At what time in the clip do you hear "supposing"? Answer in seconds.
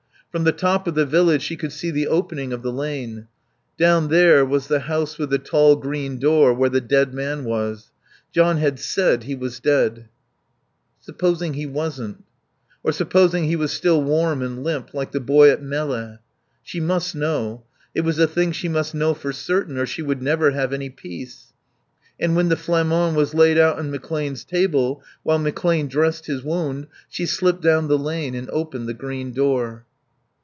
11.01-11.55, 12.93-13.43